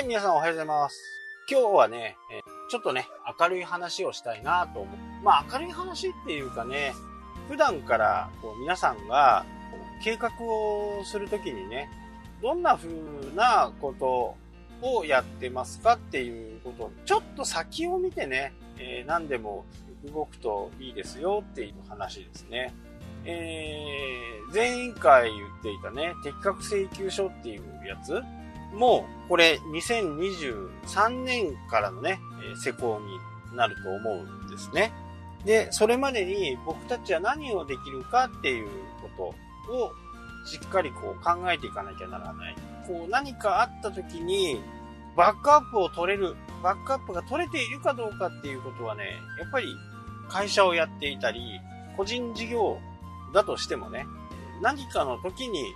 [0.00, 0.98] はい、皆さんおはようございます。
[1.46, 2.40] 今日はね、え
[2.70, 3.06] ちょっとね、
[3.38, 4.96] 明るい話をしたいなと思う。
[5.22, 6.94] まあ、明るい話っていうかね、
[7.50, 9.44] 普段からこう皆さんが
[10.02, 11.90] 計画をするときにね、
[12.40, 12.88] どんな風
[13.36, 14.36] なこと
[14.80, 19.66] をやってますかっていうことを、ちょっと先を見てね、えー何でも
[20.06, 22.72] 動くといいですよっていう話ですね。
[23.26, 28.22] えー、前回言っていたね、適格請求書っていうやつ
[28.72, 32.20] もう、これ2023年からのね、
[32.56, 34.92] 施行になると思うんですね。
[35.44, 38.68] で、それまでに僕たちは何をできるかっていう
[39.16, 39.34] こ
[39.66, 39.92] とを
[40.44, 42.56] しっかりこう考えていかなきゃならない。
[42.86, 44.60] こう何かあった時に
[45.16, 49.04] バックアップを取れる、バックアップが取れているかどうかっていうことはね、
[49.38, 49.66] やっぱり
[50.28, 51.60] 会社をやっていたり、
[51.96, 52.78] 個人事業
[53.34, 54.06] だとしてもね、
[54.62, 55.74] 何かの時に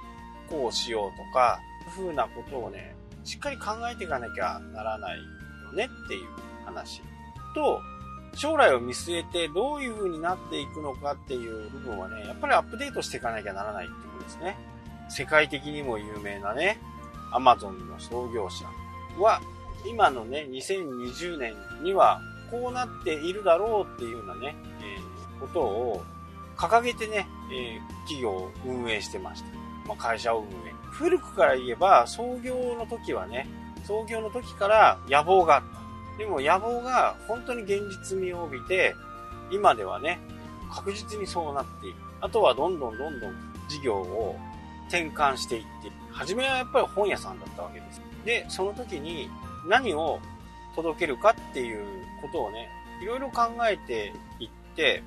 [0.49, 1.59] こうしようとか、
[1.91, 6.29] ふうなことをね、しっかり考えていかなきゃならないよねっていう
[6.65, 7.03] 話
[7.55, 7.81] と、
[8.35, 14.57] 将来を見据えてどういう風になっていくのかっていう部分はね、やっぱりアップデートしていかなきゃならないってことですね。
[15.09, 16.79] 世界的にも有名なね、
[17.33, 18.65] アマゾンの創業者
[19.21, 19.41] は、
[19.87, 26.03] 今のね、2020年にはこうなっているだろうっていうようなね、えーことを
[26.57, 29.64] 掲げてね、えー企業を運営してました。
[29.87, 30.75] まあ、会社を運営。
[30.91, 33.49] 古くから言えば、創業の時はね、
[33.85, 36.19] 創業の時から野望があった。
[36.19, 38.95] でも野望が本当に現実味を帯びて、
[39.51, 40.19] 今ではね、
[40.73, 41.97] 確実にそうなっている。
[42.21, 43.35] あとはどんどんどんどん
[43.69, 44.37] 事業を
[44.89, 48.01] 転換していっている、初めはやっぱり本屋さんだったわけです。
[48.25, 49.29] で、その時に
[49.69, 50.21] 何を
[50.77, 51.85] 届けるかっていう
[52.23, 52.69] ことをね、
[53.03, 55.03] いろいろ考えていって、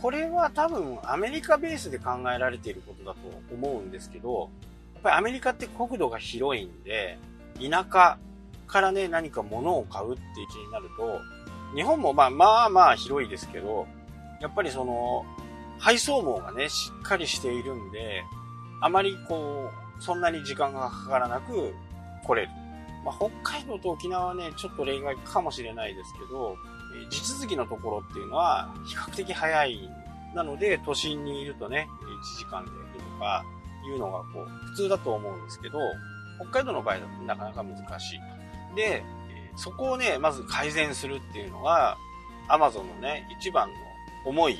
[0.00, 3.20] これは多分アメリカベースで考えられていることだと
[3.52, 4.48] 思うんですけど、
[4.94, 7.18] やっぱりアメリカって国土が広いんで、
[7.60, 8.18] 田舎
[8.68, 11.20] からね、何か物を買うっていう気になると、
[11.74, 13.86] 日本もまあまあまあ広いですけど、
[14.40, 15.24] やっぱりその、
[15.78, 18.22] 配送網がね、しっかりしているんで、
[18.80, 21.74] あまりこう、そんなに時間がかからなく
[22.24, 22.48] 来れる。
[23.08, 26.56] まあ、北海道と沖縄はね、ちょっと例外かもしれないですけど、
[27.08, 29.90] 地続きのところっていうのは比較的早い。
[30.34, 31.88] なので、都心にいるとね、
[32.36, 33.44] 1時間で行くとか
[33.86, 35.78] いうのがこう、普通だと思うんですけど、
[36.38, 38.20] 北海道の場合だとなかなか難しい。
[38.76, 39.02] で、
[39.56, 41.96] そこをね、まず改善するっていうのが、
[42.48, 43.74] Amazon のね、一番の
[44.26, 44.58] 思い、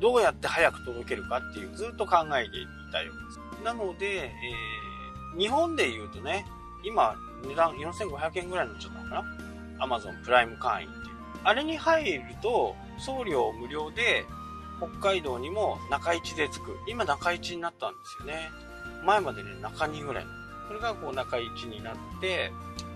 [0.00, 3.64] どうやって早く届けるかっていうずっと考えていたようです。
[3.64, 4.86] なので、えー
[5.36, 6.46] 日本で言うとね、
[6.82, 7.14] 今、
[7.44, 9.14] 値段4500円ぐらいになっちゃったのか
[9.78, 11.16] な ?Amazon プライム会員っていう。
[11.44, 14.24] あれに入ると、送料無料で、
[14.78, 16.76] 北海道にも中市で着く。
[16.86, 18.50] 今中市になったんですよね。
[19.04, 20.26] 前までね、中2ぐらい。
[20.68, 22.52] これがこう中市になって、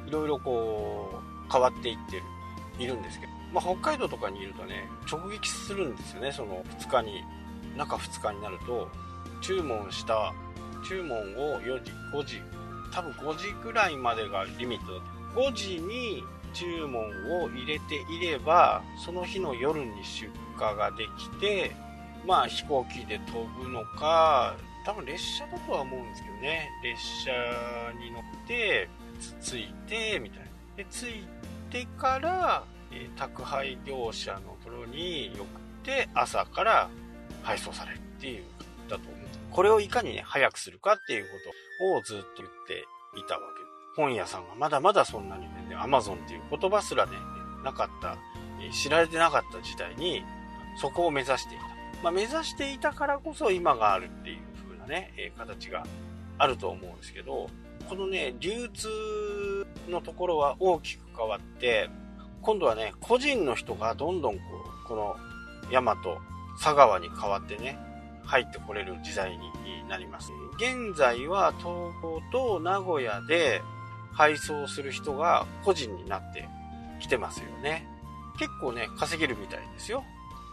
[0.06, 2.22] いろいろこう、変わっていってる、
[2.78, 3.32] いるんですけど。
[3.52, 7.22] まあ、北海道とかにいるとね、直撃するんですよね、その2日に。
[7.76, 8.88] 中2日になると、
[9.40, 10.32] 注文した、
[10.86, 12.42] 注文を4時、5時、
[12.92, 15.00] 多分5時ぐらいまでがリミット。
[15.34, 21.74] 5時に注文を入れていれば、その日の夜に出荷ができて、
[22.26, 27.30] まあ飛行機で飛ぶのか、多分列車だとは思うんですけどね、列車
[27.98, 28.88] に乗って、
[29.20, 30.46] つついて、みたいな。
[30.76, 31.26] で、着い
[31.70, 35.46] てから、えー宅配業者のところに送っ
[35.84, 36.90] て、朝から
[37.42, 38.44] 配送されるっていう
[38.88, 39.19] だと思う。
[39.52, 41.30] これをいかにね、早くするかっていうこ
[41.80, 42.84] とをずっと言って
[43.18, 43.60] いたわけ。
[43.96, 47.12] 本屋さんがまだまだそんなにね、アマゾンっていう言葉すらね、
[47.64, 48.16] なかった、
[48.72, 50.22] 知られてなかった時代に、
[50.80, 51.64] そこを目指していた。
[52.02, 55.84] まあ、目指していたからこそ今があるっていう風なね、え形が
[56.38, 57.48] あると思うんですけど、
[57.88, 58.88] このね、流通
[59.88, 61.90] のところは大きく変わって、
[62.42, 64.40] 今度はね、個人の人がどんどんこ
[64.84, 65.16] う、この
[65.70, 66.18] 山と
[66.62, 67.78] 佐川に変わってね、
[68.30, 69.50] 入ってこれる時代に
[69.88, 70.30] なります。
[70.54, 71.66] 現在は東
[72.00, 73.60] 京と名古屋で
[74.12, 76.48] 配送する人が個人になって
[77.00, 77.84] きてますよね。
[78.38, 80.04] 結構ね、稼げるみたいですよ。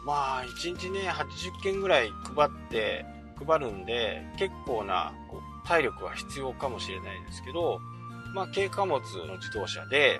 [0.06, 3.06] まあ、1日ね、80件ぐらい配って、
[3.45, 7.79] 配るんで、結構なこう体力は必要かもしれないですけど、
[8.33, 10.19] まあ、軽貨物の自動車で、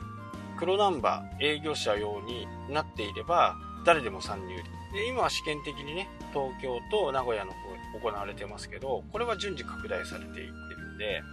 [0.59, 4.62] 黒ナンバー営業者用になっていれば、誰でも参入
[4.98, 10.52] で、今は試験的にね、東京と名古屋の方行われてますけど、これは順次拡大されていってる
[10.96, 11.24] んで、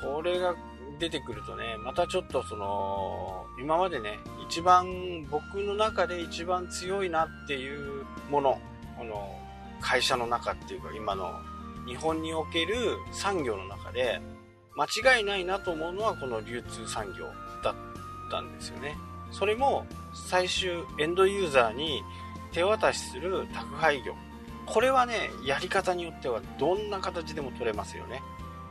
[0.00, 0.54] これが
[0.98, 8.60] 出てくるとね、またちょっとその、今までね、一番、僕の中で一番強いなっていうもの、
[8.98, 9.40] この、
[9.80, 11.32] 会社の中っていうか、今の
[11.86, 14.20] 日本における産業の中で、
[14.76, 17.26] 間違いないなと思うのはこの流通産業
[17.62, 17.74] だっ
[18.24, 18.96] ったんですよね。
[19.30, 22.02] それも最終エンドユーザーに
[22.54, 24.14] 手渡しする宅配業。
[24.64, 28.22] これはね、やり方によってはどんな形でも取れますよね。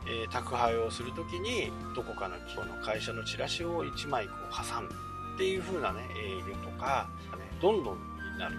[0.06, 4.88] えー、宅配をするときにどこかの企業の会社のチラシを1枚こう挟む
[5.34, 8.56] っていう風なね、営業とか、ね、どんどんになる。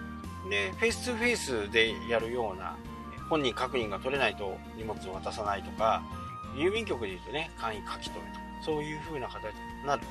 [0.48, 2.76] で、フェイス2フェイスでやるような、
[3.28, 6.02] 本人確認が取れないと荷物を渡さないとか、
[6.54, 9.52] 郵便局で言うとね、簡易書き留めとか、そういう風な形
[9.82, 10.02] になる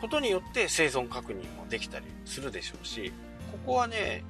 [0.00, 3.12] ことによって生存確認もできたりするでしょうし、
[3.52, 4.24] ここはね、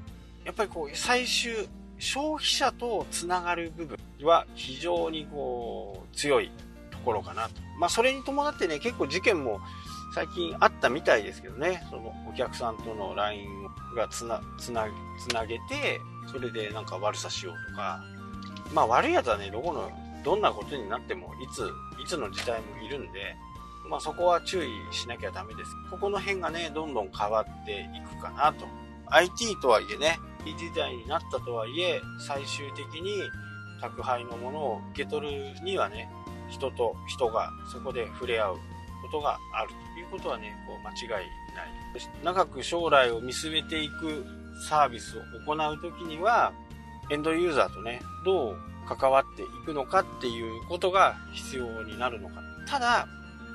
[0.44, 1.68] やっぱりこう、最終、
[1.98, 6.50] 消費者とつながる部分は非常にこう、強い
[6.90, 7.54] ところかなと。
[7.78, 9.60] まあ、それに伴ってね、結構事件も
[10.14, 13.46] 最近あったみたいですけどね、そのお客さんとの LINE
[13.96, 14.86] がつな、つな、
[15.26, 16.00] つなげて、
[16.30, 18.02] それでなんか悪さしようとか、
[18.74, 19.90] まあ悪い奴はね、どこの、
[20.22, 21.70] どんなことになっても、いつ、
[22.02, 23.36] いつの時代もいるんで、
[23.88, 25.70] まあそこは注意しなきゃダメです。
[25.90, 28.66] ここの辺がね、どんどん変わっていくかなと。
[29.06, 33.22] IT とはいえね、い時代になったとはいえ、最終的に
[33.80, 36.08] 宅配のものを受け取るにはね、
[36.48, 38.56] 人と人がそこで触れ合う
[39.02, 41.82] ことがあるということはね、こう間違いない。
[42.22, 44.24] 長く将来を見据えていく
[44.68, 46.52] サービスを行うときには、
[47.10, 48.56] エンドユーザーとね、どう
[48.88, 52.36] 関わっていくのかっていうことが必要になるのか。
[52.68, 53.06] ただ、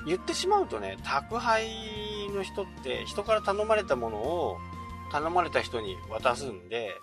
[0.06, 1.68] 言ってしまうとね、宅配
[2.34, 4.58] の人って人から頼まれたものを
[5.12, 7.00] 頼まれた人に渡すんで、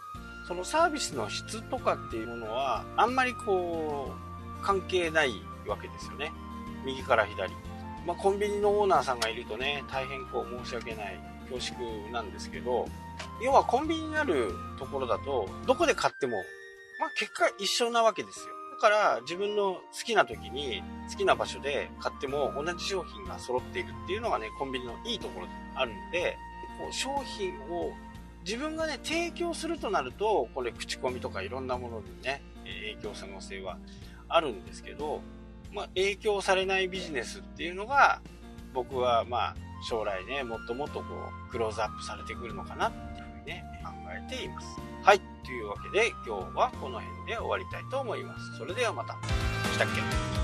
[0.47, 4.13] そのサービスの質とかっていうものは、あんまりこ
[4.61, 5.33] う、関係ない
[5.67, 6.33] わけですよね。
[6.85, 7.53] 右から左。
[8.07, 11.19] まあ、コンビニのオーナーさんがいるとね、大変こう申し訳ない、
[11.51, 12.87] 恐縮なんですけど、
[13.43, 16.37] 要はコンビニにあるところだと、どこで買っても、
[17.01, 18.55] まあ、結果一緒なわけですよ。
[18.75, 26.37] だから自分の好きな時に好きな場所で買っても同じ商品が揃っているっていうのがね、コンビニのいいところであるんで、
[26.79, 27.93] こう商品を
[28.45, 33.79] 自分がね、提供するとなると、これ口コミとかいろんなものにね、影響可能性は
[34.29, 35.21] あるんですけど、
[35.73, 38.21] まあ、影響されないビジネスっていうのが、
[38.73, 39.57] 僕はまあ、
[39.89, 41.05] 将来ね、もっともっとこ
[41.49, 44.67] う、クローズアップされてくるのかなっていうふうにね、考えています。
[45.03, 45.21] はい。
[45.45, 48.57] というわけで、今日はこの辺で終わりたいと思います。
[48.59, 49.15] それではまた。
[49.73, 50.44] したっけ？